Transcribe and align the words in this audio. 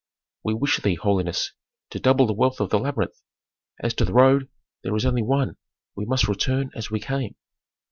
"We 0.43 0.55
wish 0.55 0.77
thee, 0.81 0.95
holiness, 0.95 1.53
to 1.91 1.99
double 1.99 2.25
the 2.25 2.33
wealth 2.33 2.59
of 2.59 2.71
the 2.71 2.79
labyrinth. 2.79 3.21
As 3.83 3.93
to 3.93 4.03
the 4.05 4.13
road, 4.15 4.49
there 4.81 4.95
is 4.95 5.05
only 5.05 5.21
one, 5.21 5.57
we 5.95 6.05
must 6.05 6.27
return 6.27 6.71
as 6.73 6.89
we 6.89 6.99
came." 6.99 7.35